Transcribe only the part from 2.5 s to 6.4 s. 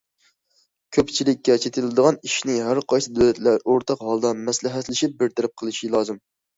ھەر قايسى دۆلەتلەر ئورتاق ھالدا مەسلىھەتلىشىپ بىر تەرەپ قىلىشى لازىم.